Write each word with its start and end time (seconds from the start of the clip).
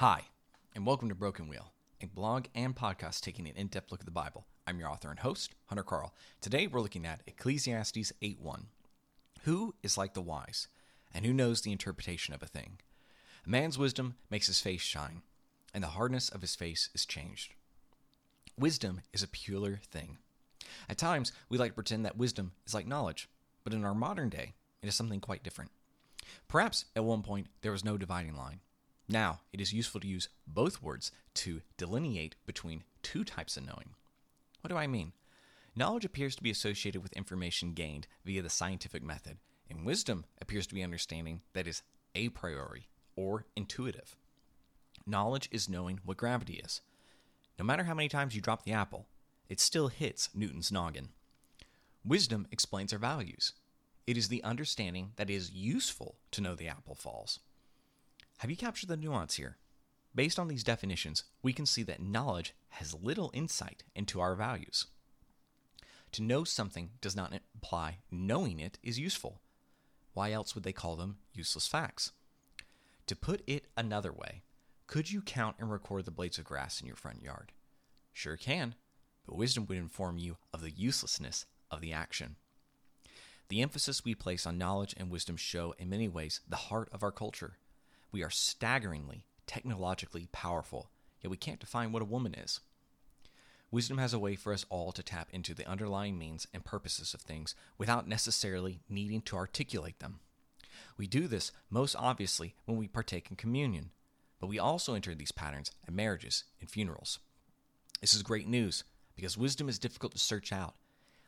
Hi, 0.00 0.24
and 0.74 0.84
welcome 0.84 1.08
to 1.08 1.14
Broken 1.14 1.48
Wheel, 1.48 1.72
a 2.02 2.06
blog 2.06 2.48
and 2.54 2.76
podcast 2.76 3.22
taking 3.22 3.48
an 3.48 3.56
in 3.56 3.68
depth 3.68 3.90
look 3.90 4.00
at 4.00 4.04
the 4.04 4.12
Bible. 4.12 4.44
I'm 4.66 4.78
your 4.78 4.90
author 4.90 5.08
and 5.08 5.20
host, 5.20 5.54
Hunter 5.68 5.82
Carl. 5.82 6.12
Today 6.42 6.66
we're 6.66 6.82
looking 6.82 7.06
at 7.06 7.22
Ecclesiastes 7.26 8.12
8 8.20 8.38
1. 8.38 8.66
Who 9.44 9.74
is 9.82 9.96
like 9.96 10.12
the 10.12 10.20
wise, 10.20 10.68
and 11.14 11.24
who 11.24 11.32
knows 11.32 11.62
the 11.62 11.72
interpretation 11.72 12.34
of 12.34 12.42
a 12.42 12.46
thing? 12.46 12.76
A 13.46 13.48
man's 13.48 13.78
wisdom 13.78 14.16
makes 14.28 14.48
his 14.48 14.60
face 14.60 14.82
shine, 14.82 15.22
and 15.72 15.82
the 15.82 15.88
hardness 15.88 16.28
of 16.28 16.42
his 16.42 16.54
face 16.54 16.90
is 16.94 17.06
changed. 17.06 17.54
Wisdom 18.58 19.00
is 19.14 19.22
a 19.22 19.28
peculiar 19.28 19.80
thing. 19.82 20.18
At 20.90 20.98
times, 20.98 21.32
we 21.48 21.56
like 21.56 21.70
to 21.70 21.76
pretend 21.76 22.04
that 22.04 22.18
wisdom 22.18 22.52
is 22.66 22.74
like 22.74 22.86
knowledge, 22.86 23.30
but 23.64 23.72
in 23.72 23.82
our 23.82 23.94
modern 23.94 24.28
day, 24.28 24.56
it 24.82 24.88
is 24.88 24.94
something 24.94 25.20
quite 25.20 25.42
different. 25.42 25.70
Perhaps 26.48 26.84
at 26.94 27.02
one 27.02 27.22
point 27.22 27.46
there 27.62 27.72
was 27.72 27.82
no 27.82 27.96
dividing 27.96 28.36
line. 28.36 28.60
Now, 29.08 29.40
it 29.52 29.60
is 29.60 29.72
useful 29.72 30.00
to 30.00 30.06
use 30.06 30.28
both 30.46 30.82
words 30.82 31.12
to 31.34 31.62
delineate 31.76 32.34
between 32.44 32.84
two 33.02 33.24
types 33.24 33.56
of 33.56 33.64
knowing. 33.64 33.94
What 34.60 34.70
do 34.70 34.76
I 34.76 34.86
mean? 34.86 35.12
Knowledge 35.76 36.04
appears 36.04 36.34
to 36.36 36.42
be 36.42 36.50
associated 36.50 37.02
with 37.02 37.12
information 37.12 37.72
gained 37.72 38.06
via 38.24 38.42
the 38.42 38.50
scientific 38.50 39.02
method, 39.02 39.36
and 39.70 39.84
wisdom 39.84 40.24
appears 40.40 40.66
to 40.66 40.74
be 40.74 40.82
understanding 40.82 41.42
that 41.52 41.68
is 41.68 41.82
a 42.14 42.30
priori 42.30 42.88
or 43.14 43.44
intuitive. 43.54 44.16
Knowledge 45.06 45.48
is 45.52 45.68
knowing 45.68 46.00
what 46.04 46.16
gravity 46.16 46.54
is. 46.54 46.80
No 47.58 47.64
matter 47.64 47.84
how 47.84 47.94
many 47.94 48.08
times 48.08 48.34
you 48.34 48.40
drop 48.40 48.64
the 48.64 48.72
apple, 48.72 49.06
it 49.48 49.60
still 49.60 49.88
hits 49.88 50.30
Newton's 50.34 50.72
noggin. 50.72 51.10
Wisdom 52.04 52.46
explains 52.50 52.92
our 52.92 52.98
values. 52.98 53.52
It 54.06 54.16
is 54.16 54.28
the 54.28 54.42
understanding 54.42 55.12
that 55.16 55.30
it 55.30 55.34
is 55.34 55.50
useful 55.52 56.16
to 56.32 56.40
know 56.40 56.54
the 56.54 56.68
apple 56.68 56.94
falls. 56.94 57.40
Have 58.38 58.50
you 58.50 58.56
captured 58.56 58.88
the 58.88 58.96
nuance 58.96 59.36
here? 59.36 59.56
Based 60.14 60.38
on 60.38 60.48
these 60.48 60.64
definitions, 60.64 61.24
we 61.42 61.52
can 61.52 61.64
see 61.64 61.82
that 61.84 62.02
knowledge 62.02 62.54
has 62.70 62.94
little 62.94 63.30
insight 63.32 63.82
into 63.94 64.20
our 64.20 64.34
values. 64.34 64.86
To 66.12 66.22
know 66.22 66.44
something 66.44 66.90
does 67.00 67.16
not 67.16 67.32
imply 67.54 67.98
knowing 68.10 68.60
it 68.60 68.78
is 68.82 68.98
useful. 68.98 69.40
Why 70.12 70.32
else 70.32 70.54
would 70.54 70.64
they 70.64 70.72
call 70.72 70.96
them 70.96 71.18
useless 71.32 71.66
facts? 71.66 72.12
To 73.06 73.16
put 73.16 73.42
it 73.46 73.66
another 73.76 74.12
way, 74.12 74.42
could 74.86 75.10
you 75.10 75.22
count 75.22 75.56
and 75.58 75.70
record 75.70 76.04
the 76.04 76.10
blades 76.10 76.38
of 76.38 76.44
grass 76.44 76.80
in 76.80 76.86
your 76.86 76.96
front 76.96 77.22
yard? 77.22 77.52
Sure 78.12 78.36
can, 78.36 78.74
but 79.26 79.36
wisdom 79.36 79.66
would 79.66 79.78
inform 79.78 80.18
you 80.18 80.36
of 80.52 80.60
the 80.60 80.70
uselessness 80.70 81.46
of 81.70 81.80
the 81.80 81.92
action. 81.92 82.36
The 83.48 83.62
emphasis 83.62 84.04
we 84.04 84.14
place 84.14 84.46
on 84.46 84.58
knowledge 84.58 84.94
and 84.96 85.10
wisdom 85.10 85.36
show, 85.36 85.74
in 85.78 85.88
many 85.88 86.08
ways, 86.08 86.40
the 86.48 86.56
heart 86.56 86.88
of 86.92 87.02
our 87.02 87.12
culture. 87.12 87.58
We 88.16 88.22
are 88.22 88.30
staggeringly 88.30 89.26
technologically 89.46 90.30
powerful, 90.32 90.88
yet 91.20 91.30
we 91.30 91.36
can't 91.36 91.60
define 91.60 91.92
what 91.92 92.00
a 92.00 92.06
woman 92.06 92.32
is. 92.32 92.60
Wisdom 93.70 93.98
has 93.98 94.14
a 94.14 94.18
way 94.18 94.36
for 94.36 94.54
us 94.54 94.64
all 94.70 94.90
to 94.92 95.02
tap 95.02 95.28
into 95.32 95.52
the 95.52 95.68
underlying 95.68 96.16
means 96.16 96.46
and 96.54 96.64
purposes 96.64 97.12
of 97.12 97.20
things 97.20 97.54
without 97.76 98.08
necessarily 98.08 98.80
needing 98.88 99.20
to 99.20 99.36
articulate 99.36 99.98
them. 99.98 100.20
We 100.96 101.06
do 101.06 101.28
this 101.28 101.52
most 101.68 101.94
obviously 101.94 102.54
when 102.64 102.78
we 102.78 102.88
partake 102.88 103.28
in 103.28 103.36
communion, 103.36 103.90
but 104.40 104.46
we 104.46 104.58
also 104.58 104.94
enter 104.94 105.14
these 105.14 105.30
patterns 105.30 105.70
at 105.86 105.92
marriages 105.92 106.44
and 106.58 106.70
funerals. 106.70 107.18
This 108.00 108.14
is 108.14 108.22
great 108.22 108.48
news 108.48 108.82
because 109.14 109.36
wisdom 109.36 109.68
is 109.68 109.78
difficult 109.78 110.12
to 110.12 110.18
search 110.18 110.54
out. 110.54 110.76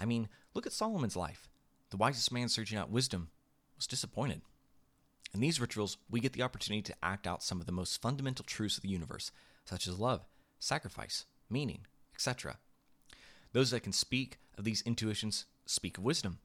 I 0.00 0.04
mean, 0.04 0.28
look 0.52 0.66
at 0.66 0.72
Solomon's 0.72 1.14
life. 1.14 1.48
The 1.90 1.96
wisest 1.96 2.32
man 2.32 2.48
searching 2.48 2.76
out 2.76 2.90
wisdom 2.90 3.30
was 3.76 3.86
disappointed. 3.86 4.42
In 5.34 5.40
these 5.40 5.60
rituals, 5.60 5.96
we 6.10 6.20
get 6.20 6.34
the 6.34 6.42
opportunity 6.42 6.82
to 6.82 6.94
act 7.02 7.26
out 7.26 7.42
some 7.42 7.60
of 7.60 7.66
the 7.66 7.72
most 7.72 8.02
fundamental 8.02 8.44
truths 8.44 8.76
of 8.76 8.82
the 8.82 8.88
universe, 8.88 9.32
such 9.64 9.86
as 9.86 9.98
love, 9.98 10.26
sacrifice, 10.58 11.24
meaning, 11.48 11.86
etc. 12.14 12.58
Those 13.52 13.70
that 13.70 13.82
can 13.82 13.92
speak 13.92 14.38
of 14.58 14.64
these 14.64 14.82
intuitions 14.82 15.46
speak 15.64 15.96
of 15.96 16.04
wisdom. 16.04 16.38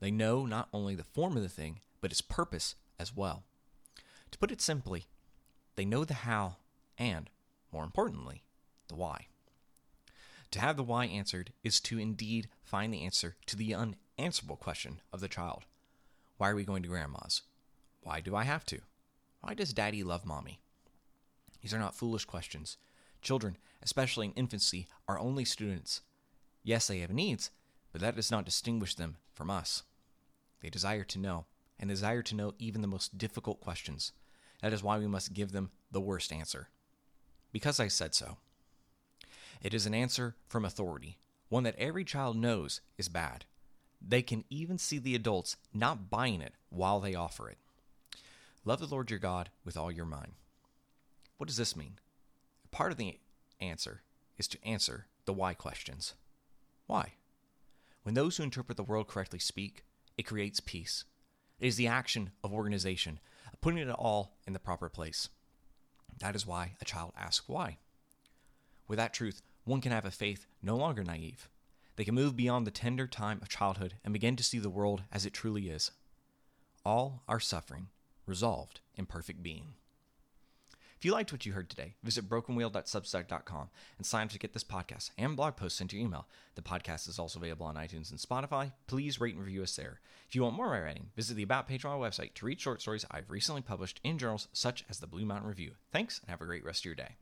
They 0.00 0.10
know 0.10 0.46
not 0.46 0.68
only 0.72 0.94
the 0.94 1.04
form 1.04 1.36
of 1.36 1.42
the 1.42 1.48
thing, 1.48 1.80
but 2.00 2.10
its 2.10 2.22
purpose 2.22 2.76
as 2.98 3.14
well. 3.14 3.44
To 4.30 4.38
put 4.38 4.50
it 4.50 4.62
simply, 4.62 5.06
they 5.76 5.84
know 5.84 6.04
the 6.04 6.14
how 6.14 6.56
and, 6.96 7.28
more 7.72 7.84
importantly, 7.84 8.42
the 8.88 8.94
why. 8.94 9.26
To 10.52 10.60
have 10.60 10.76
the 10.76 10.82
why 10.82 11.04
answered 11.06 11.52
is 11.62 11.80
to 11.80 11.98
indeed 11.98 12.48
find 12.62 12.92
the 12.92 13.04
answer 13.04 13.36
to 13.46 13.56
the 13.56 13.74
unanswerable 13.74 14.56
question 14.56 15.00
of 15.12 15.20
the 15.20 15.28
child 15.28 15.64
Why 16.38 16.50
are 16.50 16.56
we 16.56 16.64
going 16.64 16.82
to 16.82 16.88
grandma's? 16.88 17.42
Why 18.02 18.20
do 18.20 18.34
I 18.34 18.44
have 18.44 18.64
to? 18.66 18.80
Why 19.40 19.54
does 19.54 19.72
daddy 19.72 20.02
love 20.02 20.24
mommy? 20.24 20.60
These 21.62 21.74
are 21.74 21.78
not 21.78 21.94
foolish 21.94 22.24
questions. 22.24 22.76
Children, 23.22 23.56
especially 23.82 24.26
in 24.26 24.32
infancy, 24.32 24.88
are 25.06 25.18
only 25.18 25.44
students. 25.44 26.00
Yes, 26.62 26.86
they 26.86 27.00
have 27.00 27.10
needs, 27.10 27.50
but 27.92 28.00
that 28.00 28.16
does 28.16 28.30
not 28.30 28.44
distinguish 28.44 28.94
them 28.94 29.16
from 29.34 29.50
us. 29.50 29.82
They 30.60 30.70
desire 30.70 31.04
to 31.04 31.18
know, 31.18 31.46
and 31.78 31.88
desire 31.88 32.22
to 32.22 32.34
know 32.34 32.54
even 32.58 32.82
the 32.82 32.88
most 32.88 33.18
difficult 33.18 33.60
questions. 33.60 34.12
That 34.62 34.72
is 34.72 34.82
why 34.82 34.98
we 34.98 35.06
must 35.06 35.32
give 35.32 35.52
them 35.52 35.70
the 35.90 36.00
worst 36.00 36.32
answer. 36.32 36.68
Because 37.52 37.80
I 37.80 37.88
said 37.88 38.14
so. 38.14 38.36
It 39.62 39.74
is 39.74 39.86
an 39.86 39.94
answer 39.94 40.36
from 40.48 40.64
authority, 40.64 41.18
one 41.48 41.64
that 41.64 41.76
every 41.76 42.04
child 42.04 42.36
knows 42.36 42.80
is 42.96 43.08
bad. 43.08 43.44
They 44.00 44.22
can 44.22 44.44
even 44.48 44.78
see 44.78 44.98
the 44.98 45.14
adults 45.14 45.56
not 45.74 46.10
buying 46.10 46.40
it 46.40 46.54
while 46.70 47.00
they 47.00 47.14
offer 47.14 47.48
it. 47.50 47.58
Love 48.64 48.80
the 48.80 48.86
Lord 48.86 49.10
your 49.10 49.18
God 49.18 49.48
with 49.64 49.76
all 49.76 49.90
your 49.90 50.04
mind. 50.04 50.32
What 51.38 51.46
does 51.46 51.56
this 51.56 51.74
mean? 51.74 51.98
Part 52.70 52.92
of 52.92 52.98
the 52.98 53.18
answer 53.58 54.02
is 54.36 54.46
to 54.48 54.64
answer 54.64 55.06
the 55.24 55.32
why 55.32 55.54
questions. 55.54 56.14
Why? 56.86 57.14
When 58.02 58.14
those 58.14 58.36
who 58.36 58.42
interpret 58.42 58.76
the 58.76 58.82
world 58.82 59.08
correctly 59.08 59.38
speak, 59.38 59.84
it 60.18 60.24
creates 60.24 60.60
peace. 60.60 61.04
It 61.58 61.68
is 61.68 61.76
the 61.76 61.86
action 61.86 62.32
of 62.44 62.52
organization, 62.52 63.18
of 63.52 63.60
putting 63.62 63.78
it 63.78 63.88
all 63.90 64.36
in 64.46 64.52
the 64.52 64.58
proper 64.58 64.90
place. 64.90 65.30
That 66.18 66.36
is 66.36 66.46
why 66.46 66.74
a 66.80 66.84
child 66.84 67.12
asks 67.18 67.48
why. 67.48 67.78
With 68.86 68.98
that 68.98 69.14
truth, 69.14 69.40
one 69.64 69.80
can 69.80 69.92
have 69.92 70.04
a 70.04 70.10
faith 70.10 70.46
no 70.62 70.76
longer 70.76 71.02
naive. 71.02 71.48
They 71.96 72.04
can 72.04 72.14
move 72.14 72.36
beyond 72.36 72.66
the 72.66 72.70
tender 72.70 73.06
time 73.06 73.38
of 73.40 73.48
childhood 73.48 73.94
and 74.04 74.12
begin 74.12 74.36
to 74.36 74.44
see 74.44 74.58
the 74.58 74.68
world 74.68 75.04
as 75.10 75.24
it 75.24 75.32
truly 75.32 75.70
is. 75.70 75.92
All 76.84 77.22
our 77.26 77.40
suffering 77.40 77.88
resolved 78.30 78.80
in 78.96 79.04
perfect 79.04 79.42
being. 79.42 79.74
If 81.00 81.06
you 81.06 81.12
liked 81.12 81.32
what 81.32 81.46
you 81.46 81.54
heard 81.54 81.70
today, 81.70 81.94
visit 82.02 82.28
brokenwheel.substack.com 82.28 83.70
and 83.96 84.06
sign 84.06 84.24
up 84.24 84.32
to 84.32 84.38
get 84.38 84.52
this 84.52 84.64
podcast 84.64 85.10
and 85.16 85.34
blog 85.34 85.56
posts 85.56 85.78
sent 85.78 85.90
to 85.90 85.96
your 85.96 86.04
email. 86.04 86.28
The 86.56 86.62
podcast 86.62 87.08
is 87.08 87.18
also 87.18 87.38
available 87.38 87.64
on 87.64 87.76
iTunes 87.76 88.10
and 88.10 88.20
Spotify. 88.20 88.72
Please 88.86 89.18
rate 89.18 89.34
and 89.34 89.42
review 89.42 89.62
us 89.62 89.74
there. 89.76 90.00
If 90.28 90.34
you 90.34 90.42
want 90.42 90.56
more 90.56 90.66
of 90.66 90.72
my 90.72 90.80
writing, 90.80 91.08
visit 91.16 91.36
the 91.36 91.42
About 91.42 91.66
page 91.66 91.86
on 91.86 91.98
website 91.98 92.34
to 92.34 92.44
read 92.44 92.60
short 92.60 92.82
stories 92.82 93.06
I've 93.10 93.30
recently 93.30 93.62
published 93.62 93.98
in 94.04 94.18
journals 94.18 94.48
such 94.52 94.84
as 94.90 94.98
the 94.98 95.06
Blue 95.06 95.24
Mountain 95.24 95.48
Review. 95.48 95.72
Thanks 95.90 96.20
and 96.20 96.28
have 96.28 96.42
a 96.42 96.46
great 96.46 96.66
rest 96.66 96.82
of 96.82 96.84
your 96.84 96.94
day. 96.94 97.16